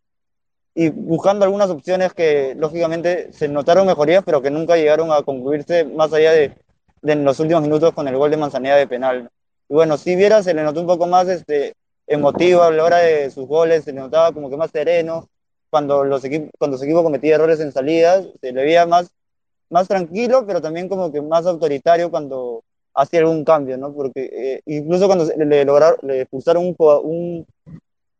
y 0.75 0.90
buscando 0.90 1.44
algunas 1.44 1.70
opciones 1.70 2.12
que 2.12 2.54
lógicamente 2.56 3.32
se 3.32 3.49
notaron 3.49 3.87
mejorías, 3.87 4.23
pero 4.25 4.42
que 4.42 4.50
nunca 4.50 4.76
llegaron 4.76 5.12
a 5.12 5.23
concluirse 5.23 5.85
más 5.85 6.12
allá 6.12 6.32
de, 6.32 6.54
de 7.02 7.12
en 7.12 7.25
los 7.25 7.40
últimos 7.40 7.62
minutos 7.62 7.92
con 7.94 8.09
el 8.09 8.16
gol 8.16 8.30
de 8.30 8.37
Manzaneda 8.37 8.76
de 8.76 8.87
penal. 8.87 9.30
Y 9.68 9.75
bueno, 9.75 9.97
si 9.97 10.16
viera, 10.16 10.42
se 10.42 10.54
le 10.54 10.62
notó 10.62 10.80
un 10.80 10.87
poco 10.87 11.06
más 11.06 11.28
este, 11.28 11.75
emotivo 12.06 12.62
a 12.62 12.70
la 12.70 12.85
hora 12.85 12.99
de 12.99 13.30
sus 13.30 13.47
goles, 13.47 13.85
se 13.85 13.92
le 13.92 14.00
notaba 14.00 14.32
como 14.32 14.50
que 14.50 14.56
más 14.56 14.70
sereno. 14.70 15.28
Cuando 15.70 16.04
los, 16.04 16.25
equipos, 16.25 16.50
cuando 16.59 16.76
su 16.76 16.85
equipo 16.85 17.04
cometía 17.04 17.37
errores 17.37 17.61
en 17.61 17.73
salidas, 17.73 18.26
se 18.40 18.52
le 18.52 18.64
veía 18.64 18.85
más, 18.87 19.11
más 19.68 19.87
tranquilo, 19.87 20.44
pero 20.47 20.61
también 20.61 20.88
como 20.88 21.12
que 21.12 21.23
más 21.23 21.47
autoritario 21.47 22.11
cuando 22.11 22.64
hacía 22.94 23.20
algún 23.20 23.44
cambio, 23.44 23.76
¿no? 23.76 23.92
Porque 23.92 24.30
eh, 24.32 24.62
incluso 24.66 25.06
cuando 25.06 25.25
le, 25.37 25.64
lograron, 25.64 25.99
le 26.02 26.23
expulsaron 26.23 26.64
un, 26.66 27.47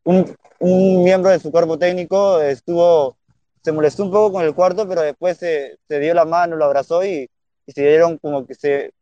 un, 0.05 0.37
un, 0.59 1.03
miembro 1.03 1.31
de 1.31 1.39
su 1.39 1.51
cuerpo 1.51 1.79
técnico, 1.79 2.41
estuvo, 2.41 3.17
se 3.63 3.73
molestó 3.73 4.05
un 4.05 4.11
poco 4.11 4.33
con 4.33 4.45
el 4.45 4.55
cuarto, 4.55 4.89
pero 4.89 5.03
después 5.03 5.37
se, 5.39 5.79
se 5.87 5.99
dio 5.99 6.15
la 6.15 6.25
mano, 6.25 6.57
lo 6.57 6.65
abrazó 6.65 7.05
y, 7.05 7.29
se 7.67 7.83
dieron 7.83 8.19
como 8.19 8.45
que 8.47 8.57
se 8.57 8.93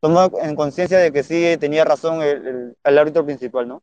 tomó 0.00 0.30
en 0.42 0.54
conciencia 0.54 0.98
de 0.98 1.10
que 1.10 1.22
sí 1.22 1.56
tenía 1.58 1.82
razón 1.82 2.20
el, 2.22 2.98
árbitro 2.98 3.24
principal, 3.24 3.66
¿no? 3.66 3.82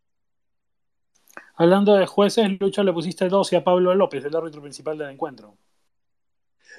Hablando 1.55 1.95
de 1.95 2.05
jueces, 2.05 2.47
Lucha 2.59 2.83
le 2.83 2.93
pusiste 2.93 3.27
12 3.27 3.57
a 3.57 3.63
Pablo 3.63 3.95
López, 3.95 4.23
el 4.23 4.35
árbitro 4.35 4.61
principal 4.61 4.99
del 4.99 5.09
encuentro. 5.09 5.55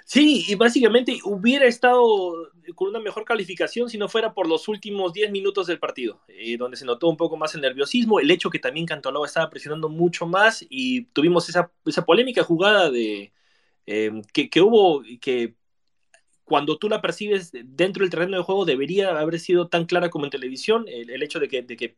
Sí, 0.04 0.44
y 0.48 0.54
básicamente 0.54 1.18
hubiera 1.24 1.66
estado 1.66 2.50
con 2.74 2.88
una 2.88 3.00
mejor 3.00 3.24
calificación 3.24 3.88
si 3.88 3.98
no 3.98 4.08
fuera 4.08 4.34
por 4.34 4.48
los 4.48 4.68
últimos 4.68 5.12
10 5.12 5.30
minutos 5.30 5.66
del 5.66 5.78
partido, 5.78 6.22
eh, 6.28 6.56
donde 6.56 6.76
se 6.76 6.84
notó 6.84 7.08
un 7.08 7.16
poco 7.16 7.36
más 7.36 7.54
el 7.54 7.60
nerviosismo, 7.60 8.20
el 8.20 8.30
hecho 8.30 8.50
que 8.50 8.58
también 8.58 8.86
Cantolao 8.86 9.24
estaba 9.24 9.50
presionando 9.50 9.88
mucho 9.88 10.26
más 10.26 10.64
y 10.68 11.06
tuvimos 11.06 11.48
esa, 11.48 11.72
esa 11.84 12.04
polémica 12.04 12.42
jugada 12.44 12.90
de 12.90 13.32
eh, 13.86 14.10
que, 14.32 14.50
que, 14.50 14.60
hubo, 14.60 15.02
que 15.20 15.54
cuando 16.44 16.78
tú 16.78 16.88
la 16.88 17.02
percibes 17.02 17.50
dentro 17.52 18.02
del 18.02 18.10
terreno 18.10 18.36
de 18.36 18.42
juego 18.42 18.64
debería 18.64 19.18
haber 19.18 19.38
sido 19.40 19.68
tan 19.68 19.86
clara 19.86 20.10
como 20.10 20.26
en 20.26 20.30
televisión, 20.30 20.86
el, 20.88 21.22
hecho 21.22 21.40
de 21.40 21.48
que, 21.48 21.62
de 21.62 21.76
que 21.76 21.96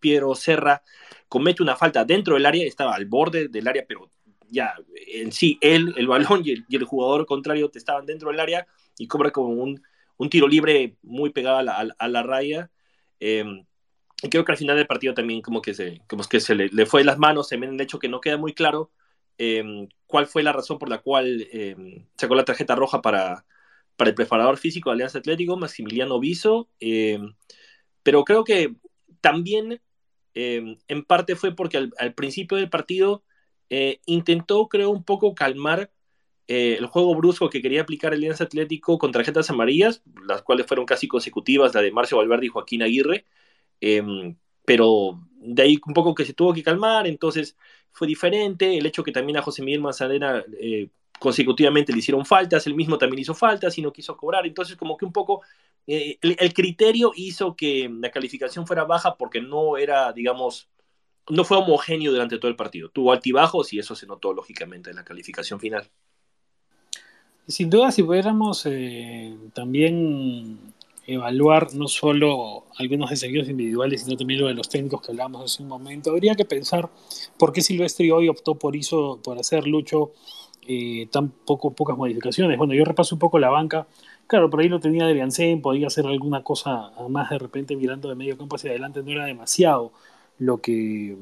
Piero 0.00 0.34
Serra 0.34 0.82
comete 1.28 1.62
una 1.62 1.76
falta 1.76 2.04
dentro 2.04 2.34
del 2.34 2.46
área, 2.46 2.66
estaba 2.66 2.94
al 2.94 3.06
borde 3.06 3.48
del 3.48 3.68
área, 3.68 3.84
pero 3.88 4.10
ya 4.50 4.74
en 5.08 5.32
sí, 5.32 5.58
él, 5.60 5.94
el 5.96 6.06
balón 6.06 6.42
y 6.44 6.76
el, 6.76 6.84
jugador 6.84 7.26
contrario 7.26 7.70
te 7.70 7.78
estaban 7.78 8.06
dentro 8.06 8.30
del 8.30 8.40
área 8.40 8.66
y 8.98 9.06
cobra 9.06 9.30
como 9.30 9.48
un, 9.48 9.82
un 10.16 10.30
tiro 10.30 10.48
libre 10.48 10.96
muy 11.02 11.30
pegado 11.30 11.58
a 11.58 11.62
la, 11.62 11.94
a, 11.98 12.08
la 12.08 12.22
raya. 12.22 12.70
Eh, 13.20 13.44
y 14.22 14.28
creo 14.28 14.44
que 14.44 14.52
al 14.52 14.58
final 14.58 14.76
del 14.76 14.86
partido 14.86 15.14
también 15.14 15.40
como 15.40 15.62
que 15.62 15.72
se, 15.72 16.02
como 16.06 16.24
que 16.24 16.40
se 16.40 16.54
le, 16.54 16.68
le 16.68 16.86
fue 16.86 17.00
de 17.00 17.06
las 17.06 17.18
manos, 17.18 17.48
se 17.48 17.54
el 17.54 17.80
hecho 17.80 17.98
que 17.98 18.08
no 18.08 18.20
queda 18.20 18.36
muy 18.36 18.52
claro 18.52 18.90
eh, 19.38 19.88
cuál 20.06 20.26
fue 20.26 20.42
la 20.42 20.52
razón 20.52 20.78
por 20.78 20.90
la 20.90 20.98
cual 20.98 21.48
eh, 21.52 22.04
sacó 22.16 22.34
la 22.34 22.44
tarjeta 22.44 22.74
roja 22.74 23.00
para, 23.00 23.46
para 23.96 24.10
el 24.10 24.14
preparador 24.14 24.58
físico 24.58 24.90
de 24.90 24.94
Alianza 24.94 25.18
Atlético, 25.18 25.56
Maximiliano 25.56 26.20
Viso, 26.20 26.68
pero 28.02 28.24
creo 28.24 28.44
que 28.44 28.74
también 29.22 29.80
en 30.34 31.04
parte 31.06 31.36
fue 31.36 31.54
porque 31.54 31.88
al, 31.96 32.14
principio 32.14 32.58
del 32.58 32.68
partido 32.68 33.22
eh, 33.70 34.00
intentó, 34.06 34.68
creo, 34.68 34.90
un 34.90 35.04
poco 35.04 35.34
calmar 35.34 35.90
el 36.46 36.84
juego 36.86 37.14
brusco 37.14 37.48
que 37.48 37.62
quería 37.62 37.82
aplicar 37.82 38.12
Alianza 38.12 38.42
Atlético 38.42 38.98
con 38.98 39.12
tarjetas 39.12 39.48
amarillas, 39.50 40.02
las 40.26 40.42
cuales 40.42 40.66
fueron 40.66 40.84
casi 40.84 41.06
consecutivas, 41.06 41.72
la 41.76 41.80
de 41.80 41.92
Marcio 41.92 42.18
Valverde 42.18 42.46
y 42.46 42.48
Joaquín 42.48 42.82
Aguirre, 42.82 43.24
pero 44.64 45.20
de 45.36 45.62
ahí 45.62 45.78
un 45.86 45.94
poco 45.94 46.12
que 46.12 46.24
se 46.24 46.34
tuvo 46.34 46.52
que 46.52 46.64
calmar, 46.64 47.06
entonces 47.06 47.56
fue 47.92 48.08
diferente, 48.08 48.76
el 48.76 48.84
hecho 48.84 49.04
que 49.04 49.12
también 49.12 49.36
a 49.36 49.42
José 49.42 49.62
Miguel 49.62 49.80
Manzanera 49.80 50.44
consecutivamente 51.20 51.92
le 51.92 52.00
hicieron 52.00 52.26
faltas, 52.26 52.66
él 52.66 52.74
mismo 52.74 52.98
también 52.98 53.20
hizo 53.20 53.34
faltas 53.34 53.78
y 53.78 53.82
no 53.82 53.92
quiso 53.92 54.16
cobrar, 54.16 54.44
entonces 54.44 54.76
como 54.76 54.96
que 54.96 55.04
un 55.04 55.12
poco 55.12 55.42
eh, 55.86 56.18
el, 56.22 56.54
criterio 56.54 57.12
hizo 57.14 57.54
que 57.54 57.90
la 58.00 58.10
calificación 58.10 58.66
fuera 58.66 58.84
baja 58.84 59.16
porque 59.16 59.40
no 59.40 59.76
era, 59.76 60.12
digamos, 60.12 60.68
no 61.30 61.44
fue 61.44 61.56
homogéneo 61.56 62.12
durante 62.12 62.38
todo 62.38 62.50
el 62.50 62.56
partido, 62.56 62.88
tuvo 62.88 63.12
altibajos 63.12 63.72
y 63.72 63.78
eso 63.78 63.94
se 63.94 64.06
notó 64.06 64.32
lógicamente 64.32 64.90
en 64.90 64.96
la 64.96 65.04
calificación 65.04 65.60
final. 65.60 65.88
Sin 67.46 67.68
duda, 67.68 67.90
si 67.90 68.02
pudiéramos 68.02 68.64
eh, 68.66 69.36
también 69.52 70.58
evaluar 71.06 71.74
no 71.74 71.88
solo 71.88 72.66
algunos 72.78 73.10
desafíos 73.10 73.48
individuales, 73.48 74.02
sino 74.02 74.16
también 74.16 74.40
lo 74.40 74.46
de 74.46 74.54
los 74.54 74.68
técnicos 74.68 75.02
que 75.02 75.10
hablábamos 75.10 75.44
hace 75.44 75.62
un 75.62 75.68
momento, 75.68 76.10
habría 76.10 76.36
que 76.36 76.44
pensar 76.44 76.88
por 77.38 77.52
qué 77.52 77.60
Silvestri 77.60 78.10
hoy 78.12 78.28
optó 78.28 78.54
por, 78.54 78.76
hizo, 78.76 79.20
por 79.22 79.38
hacer 79.38 79.66
Lucho 79.66 80.12
eh, 80.68 81.08
tan 81.10 81.30
poco, 81.30 81.72
pocas 81.72 81.96
modificaciones. 81.96 82.56
Bueno, 82.56 82.74
yo 82.74 82.84
repaso 82.84 83.16
un 83.16 83.18
poco 83.18 83.40
la 83.40 83.50
banca. 83.50 83.88
Claro, 84.28 84.48
por 84.48 84.60
ahí 84.60 84.68
lo 84.68 84.78
tenía 84.78 85.04
Adrián 85.04 85.30
podía 85.60 85.88
hacer 85.88 86.06
alguna 86.06 86.44
cosa 86.44 86.92
más 87.08 87.30
de 87.30 87.38
repente 87.40 87.74
mirando 87.74 88.08
de 88.08 88.14
medio 88.14 88.38
campo 88.38 88.54
hacia 88.54 88.70
adelante, 88.70 89.02
no 89.02 89.10
era 89.10 89.24
demasiado 89.24 89.90
lo 90.40 90.60
que 90.60 91.16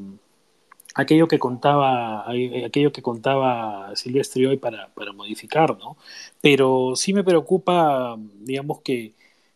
aquello 0.95 1.29
que 1.29 1.39
contaba 1.39 2.25
eh, 2.35 2.65
aquello 2.65 2.93
que 2.93 3.03
contaba 3.03 3.95
Silvestre 3.97 4.47
hoy 4.47 4.57
para, 4.59 4.89
para 4.95 5.13
modificar, 5.13 5.79
¿no? 5.79 5.97
Pero 6.41 6.95
sí 6.97 7.13
me 7.13 7.25
preocupa, 7.25 8.17
digamos, 8.41 8.81
que, 8.83 9.15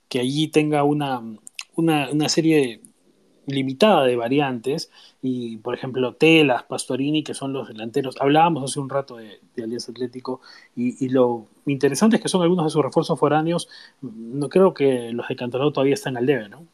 que 0.08 0.20
allí 0.20 0.48
tenga 0.48 0.84
una, 0.84 1.22
una, 1.76 2.10
una 2.10 2.28
serie 2.28 2.82
limitada 3.46 4.04
de 4.04 4.16
variantes 4.16 4.90
y 5.20 5.56
por 5.58 5.74
ejemplo 5.74 6.14
Telas, 6.14 6.64
Pastorini, 6.64 7.24
que 7.24 7.34
son 7.34 7.52
los 7.52 7.68
delanteros, 7.68 8.16
hablábamos 8.20 8.70
hace 8.70 8.80
un 8.80 8.88
rato 8.88 9.16
de, 9.16 9.40
Alianza 9.62 9.92
Atlético 9.92 10.40
y, 10.76 11.08
lo 11.08 11.46
interesante 11.66 12.16
es 12.16 12.22
que 12.22 12.28
son 12.28 12.42
algunos 12.42 12.66
de 12.66 12.70
sus 12.70 12.82
refuerzos 12.82 13.18
foráneos, 13.18 13.68
no 14.00 14.48
creo 14.48 14.74
que 14.74 15.12
los 15.12 15.28
de 15.28 15.36
Cantalado 15.36 15.72
todavía 15.72 15.94
están 15.94 16.16
al 16.16 16.26
debe, 16.26 16.48
¿no? 16.48 16.66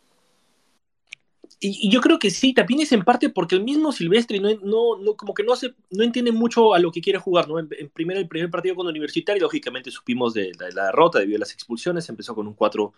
Y, 1.60 1.90
yo 1.90 2.00
creo 2.00 2.18
que 2.18 2.30
sí, 2.30 2.54
también 2.54 2.80
es 2.80 2.92
en 2.92 3.04
parte 3.04 3.30
porque 3.30 3.56
el 3.56 3.64
mismo 3.64 3.90
Silvestre 3.92 4.38
no, 4.40 4.96
no, 4.96 5.16
como 5.16 5.34
que 5.34 5.42
no, 5.42 5.52
hace, 5.52 5.74
no 5.90 6.04
entiende 6.04 6.30
mucho 6.32 6.74
a 6.74 6.78
lo 6.78 6.92
que 6.92 7.00
quiere 7.00 7.18
jugar, 7.18 7.48
¿no? 7.48 7.58
En, 7.58 7.68
primero, 7.92 8.20
el 8.20 8.28
primer 8.28 8.50
partido 8.50 8.76
con 8.76 8.86
Universitario, 8.86 9.42
lógicamente 9.42 9.90
supimos 9.90 10.34
de 10.34 10.52
la, 10.58 10.66
de 10.66 10.74
la 10.74 10.86
derrota 10.86 11.18
debido 11.18 11.36
a 11.36 11.40
las 11.40 11.52
expulsiones, 11.52 12.08
empezó 12.08 12.34
con 12.34 12.46
un 12.46 12.54
4 12.54 12.92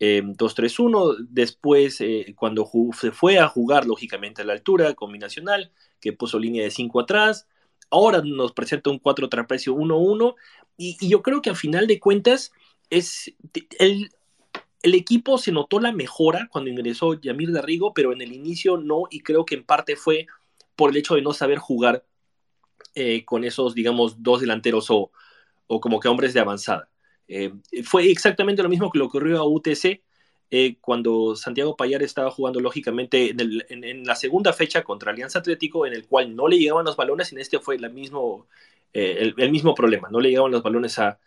2-3-1. 0.00 1.16
Em, 1.18 1.26
Después, 1.30 2.00
eh, 2.00 2.34
cuando 2.36 2.68
se 2.98 3.12
fue 3.12 3.38
a 3.38 3.48
jugar, 3.48 3.86
lógicamente, 3.86 4.42
a 4.42 4.44
la 4.44 4.52
altura 4.54 4.94
combinacional, 4.94 5.70
que 6.00 6.12
puso 6.12 6.38
línea 6.38 6.64
de 6.64 6.70
5 6.70 7.00
atrás. 7.00 7.46
Ahora 7.90 8.22
nos 8.24 8.52
presenta 8.52 8.90
un 8.90 8.98
4 8.98 9.28
trapecio 9.28 9.74
1-1. 9.74 10.34
Y, 10.76 10.96
y, 11.00 11.08
yo 11.08 11.22
creo 11.22 11.42
que 11.42 11.50
al 11.50 11.56
final 11.56 11.86
de 11.86 12.00
cuentas, 12.00 12.52
es 12.90 13.32
el, 13.78 14.10
el 14.82 14.94
equipo 14.94 15.38
se 15.38 15.52
notó 15.52 15.80
la 15.80 15.92
mejora 15.92 16.48
cuando 16.50 16.70
ingresó 16.70 17.20
Yamir 17.20 17.52
Darrigo, 17.52 17.94
pero 17.94 18.12
en 18.12 18.20
el 18.20 18.32
inicio 18.32 18.76
no. 18.76 19.04
Y 19.10 19.20
creo 19.20 19.44
que 19.44 19.54
en 19.54 19.64
parte 19.64 19.96
fue 19.96 20.26
por 20.76 20.90
el 20.90 20.96
hecho 20.96 21.14
de 21.14 21.22
no 21.22 21.32
saber 21.32 21.58
jugar 21.58 22.04
eh, 22.94 23.24
con 23.24 23.44
esos, 23.44 23.74
digamos, 23.74 24.22
dos 24.22 24.40
delanteros 24.40 24.90
o, 24.90 25.12
o 25.66 25.80
como 25.80 26.00
que 26.00 26.08
hombres 26.08 26.34
de 26.34 26.40
avanzada. 26.40 26.88
Eh, 27.28 27.52
fue 27.84 28.10
exactamente 28.10 28.62
lo 28.62 28.68
mismo 28.68 28.90
que 28.90 28.98
le 28.98 29.04
ocurrió 29.04 29.38
a 29.38 29.48
UTC 29.48 30.02
eh, 30.54 30.76
cuando 30.82 31.34
Santiago 31.34 31.76
Payar 31.76 32.02
estaba 32.02 32.30
jugando 32.30 32.60
lógicamente 32.60 33.34
en, 33.70 34.04
la 34.04 34.14
segunda 34.14 34.52
fecha 34.52 34.82
contra 34.82 35.10
Alianza 35.10 35.38
Atlético, 35.38 35.86
en 35.86 35.94
el 35.94 36.06
cual 36.06 36.36
no 36.36 36.46
le 36.46 36.58
llegaban 36.58 36.84
los 36.84 36.94
balones, 36.94 37.32
en 37.32 37.38
este 37.38 37.58
fue 37.58 37.78
mismo, 37.88 38.46
eh, 38.92 39.32
el, 39.34 39.50
mismo 39.50 39.74
problema, 39.74 40.10
no 40.10 40.20
le 40.20 40.28
llegaban 40.28 40.52
los 40.52 40.62
balones 40.62 40.98
a, 40.98 41.18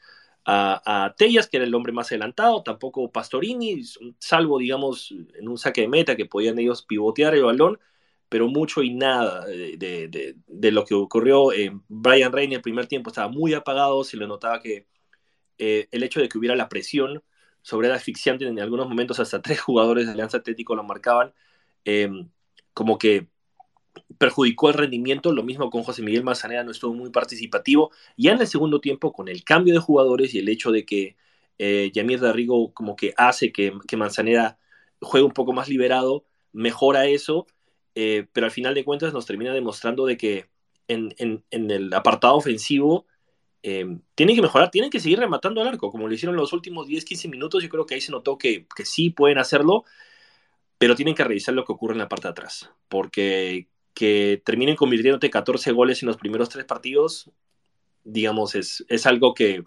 a, 0.45 1.15
Tellas, 1.17 1.47
que 1.47 1.57
era 1.57 1.65
el 1.65 1.73
hombre 1.73 1.91
más 1.91 2.07
adelantado, 2.07 2.63
tampoco 2.63 3.11
Pastorini, 3.11 3.81
salvo 4.19 4.59
digamos 4.59 5.11
en 5.11 5.47
un 5.47 5.57
saque 5.57 5.81
de 5.81 5.87
meta 5.87 6.15
que 6.15 6.25
podían 6.25 6.59
ellos 6.59 6.83
pivotear 6.83 7.33
el 7.35 7.43
balón, 7.43 7.79
pero 8.29 8.47
mucho 8.47 8.83
y 8.83 8.93
nada 8.93 9.45
de, 9.45 10.71
lo 10.71 10.85
que 10.85 10.93
ocurrió. 10.93 11.49
Brian 11.87 12.31
Rey 12.31 12.45
en 12.45 12.53
el 12.53 12.61
primer 12.61 12.87
tiempo 12.87 13.09
estaba 13.09 13.27
muy 13.29 13.53
apagado, 13.53 14.03
se 14.03 14.17
le 14.17 14.27
notaba 14.27 14.61
que 14.61 14.87
eh, 15.57 15.87
el 15.91 16.03
hecho 16.03 16.19
de 16.19 16.29
que 16.29 16.37
hubiera 16.37 16.55
la 16.55 16.69
presión 16.69 17.23
sobre 17.61 17.87
el 17.87 17.93
asfixiante 17.93 18.45
en 18.47 18.59
algunos 18.59 18.87
momentos 18.87 19.19
hasta 19.19 19.41
tres 19.41 19.61
jugadores 19.61 20.05
de 20.05 20.11
Alianza 20.13 20.37
Atlético 20.37 20.75
lo 20.75 20.83
marcaban, 20.83 21.33
em, 21.85 22.29
como 22.73 22.97
que 22.97 23.27
perjudicó 24.17 24.69
el 24.69 24.75
rendimiento, 24.75 25.33
lo 25.33 25.43
mismo 25.43 25.69
con 25.69 25.83
José 25.83 26.01
Miguel 26.01 26.23
Manzanera 26.23 26.63
no 26.63 26.71
estuvo 26.71 26.93
muy 26.93 27.09
participativo, 27.09 27.91
ya 28.17 28.33
en 28.33 28.41
el 28.41 28.47
segundo 28.47 28.79
tiempo 28.79 29.11
con 29.13 29.27
el 29.27 29.43
cambio 29.43 29.73
de 29.73 29.79
jugadores 29.79 30.33
y 30.33 30.39
el 30.39 30.49
hecho 30.49 30.71
de 30.71 30.85
que 30.85 31.15
eh, 31.57 31.91
Yamir 31.93 32.19
Darrigo 32.19 32.73
como 32.73 32.95
que 32.95 33.13
hace 33.17 33.51
que, 33.51 33.73
que 33.87 33.97
Manzanera 33.97 34.57
juegue 35.01 35.25
un 35.25 35.33
poco 35.33 35.53
más 35.53 35.69
liberado, 35.69 36.25
mejora 36.51 37.07
eso, 37.07 37.47
eh, 37.95 38.27
pero 38.33 38.45
al 38.45 38.51
final 38.51 38.73
de 38.75 38.83
cuentas 38.83 39.13
nos 39.13 39.25
termina 39.25 39.53
demostrando 39.53 40.05
de 40.05 40.17
que 40.17 40.49
en, 40.87 41.13
el 41.51 41.93
apartado 41.93 42.35
ofensivo 42.35 43.07
eh, 43.63 43.97
tienen 44.13 44.35
que 44.35 44.41
mejorar, 44.41 44.69
tienen 44.69 44.91
que 44.91 44.99
seguir 44.99 45.19
rematando 45.19 45.61
al 45.61 45.67
arco, 45.67 45.91
como 45.91 46.07
lo 46.07 46.13
hicieron 46.13 46.35
los 46.35 46.53
últimos 46.53 46.87
10-15 46.87 47.29
minutos, 47.29 47.63
yo 47.63 47.69
creo 47.69 47.85
que 47.85 47.95
ahí 47.95 48.01
se 48.01 48.11
notó 48.11 48.37
que, 48.37 48.67
que 48.75 48.85
sí 48.85 49.09
pueden 49.09 49.39
hacerlo, 49.39 49.85
pero 50.77 50.95
tienen 50.95 51.15
que 51.15 51.23
revisar 51.23 51.55
lo 51.55 51.65
que 51.65 51.71
ocurre 51.71 51.93
en 51.93 51.99
la 51.99 52.09
parte 52.09 52.27
de 52.27 52.31
atrás, 52.31 52.69
porque 52.89 53.69
que 53.95 54.41
terminen 54.45 54.75
convirtiéndote 54.75 55.31
14 55.31 55.71
goles 55.71 56.03
en 56.03 56.07
los 56.07 56.17
primeros 56.17 56.49
tres 56.49 56.65
partidos, 56.65 57.31
digamos, 58.03 58.53
es, 58.53 58.85
es 58.89 59.07
algo 59.07 59.33
que... 59.33 59.63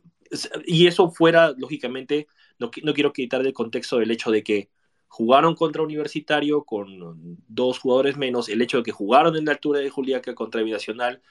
y 0.67 0.87
eso 0.87 1.11
fuera, 1.11 1.55
lógicamente, 1.57 2.29
no, 2.59 2.71
no 2.85 2.95
quiero 2.95 3.13
quitar 3.13 3.43
del 3.43 3.55
contexto 3.55 3.99
del 3.99 4.11
hecho 4.13 4.31
de 4.31 4.45
que 4.45 4.69
jugaron 5.09 5.55
contra 5.55 5.83
Universitario 5.83 6.65
con 6.65 7.39
dos 7.49 7.79
jugadores 7.79 8.19
menos, 8.19 8.51
el 8.51 8.61
hecho 8.61 8.77
de 8.77 8.83
que 8.85 8.93
jugaron 8.93 9.35
en 9.37 9.47
la 9.47 9.53
altura 9.53 9.81
de 9.81 9.91
Juliaca 9.91 10.35
contra 10.35 10.63
Binacional, 10.63 11.23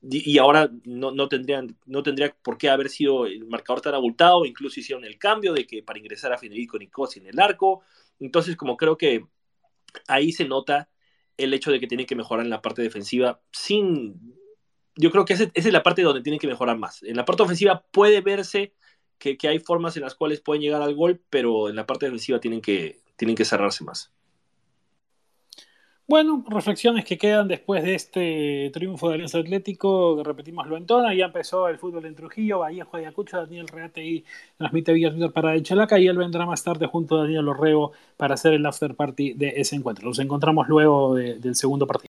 y, 0.00 0.38
ahora 0.38 0.70
no, 0.84 1.10
no, 1.10 1.28
tendrían, 1.28 1.76
no 1.86 2.02
tendría 2.04 2.34
por 2.42 2.56
qué 2.56 2.68
haber 2.68 2.88
sido 2.88 3.26
el 3.26 3.46
marcador 3.46 3.80
tan 3.80 3.94
abultado, 3.94 4.44
incluso 4.44 4.78
hicieron 4.78 5.04
el 5.04 5.18
cambio 5.18 5.52
de 5.52 5.66
que 5.66 5.82
para 5.82 5.98
ingresar 5.98 6.32
a 6.32 6.38
Federico 6.38 6.78
Nicosi 6.78 7.18
en 7.18 7.26
el 7.26 7.40
arco, 7.40 7.82
entonces 8.20 8.56
como 8.56 8.76
creo 8.76 8.96
que 8.96 9.24
ahí 10.06 10.30
se 10.30 10.44
nota 10.46 10.88
el 11.38 11.54
hecho 11.54 11.70
de 11.70 11.80
que 11.80 11.86
tienen 11.86 12.06
que 12.06 12.16
mejorar 12.16 12.44
en 12.44 12.50
la 12.50 12.62
parte 12.62 12.82
defensiva 12.82 13.40
sin... 13.52 14.36
Yo 14.96 15.10
creo 15.12 15.24
que 15.24 15.34
esa, 15.34 15.50
es 15.54 15.72
la 15.72 15.84
parte 15.84 16.02
donde 16.02 16.22
tienen 16.22 16.40
que 16.40 16.48
mejorar 16.48 16.76
más. 16.76 17.02
En 17.04 17.16
la 17.16 17.24
parte 17.24 17.44
ofensiva 17.44 17.84
puede 17.92 18.20
verse 18.20 18.74
que, 19.18 19.38
que, 19.38 19.48
hay 19.48 19.60
formas 19.60 19.96
en 19.96 20.02
las 20.02 20.16
cuales 20.16 20.40
pueden 20.40 20.60
llegar 20.60 20.82
al 20.82 20.94
gol, 20.94 21.22
pero 21.30 21.68
en 21.68 21.76
la 21.76 21.86
parte 21.86 22.06
defensiva 22.06 22.40
tienen 22.40 22.60
que, 22.60 23.00
tienen 23.16 23.36
que 23.36 23.44
cerrarse 23.44 23.84
más. 23.84 24.12
Bueno, 26.10 26.42
reflexiones 26.48 27.04
que 27.04 27.18
quedan 27.18 27.48
después 27.48 27.82
de 27.84 27.94
este 27.94 28.70
triunfo 28.72 29.08
de 29.08 29.16
Alianza 29.16 29.36
Atlético, 29.40 30.22
repetimos 30.24 30.66
lo 30.66 30.78
entona, 30.78 31.12
ya 31.14 31.26
empezó 31.26 31.68
el 31.68 31.76
fútbol 31.76 32.06
en 32.06 32.14
Trujillo, 32.14 32.60
Bahía 32.60 32.88
Ayacucho, 32.90 33.36
Daniel 33.36 33.68
Reate 33.68 34.02
y 34.02 34.24
transmite 34.56 34.94
vía 34.94 35.10
Twitter 35.10 35.30
para 35.32 35.54
el 35.54 35.62
Chalaca 35.62 35.98
y 35.98 36.06
él 36.06 36.16
vendrá 36.16 36.46
más 36.46 36.64
tarde 36.64 36.86
junto 36.86 37.18
a 37.18 37.24
Daniel 37.24 37.48
Orrego 37.48 37.92
para 38.16 38.32
hacer 38.36 38.54
el 38.54 38.64
after 38.64 38.94
party 38.94 39.34
de 39.34 39.52
ese 39.56 39.76
encuentro. 39.76 40.08
Nos 40.08 40.18
encontramos 40.18 40.66
luego 40.66 41.14
del 41.14 41.54
segundo 41.54 41.86
partido. 41.86 42.06